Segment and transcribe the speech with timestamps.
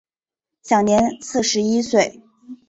[0.63, 2.23] 享年四十一岁。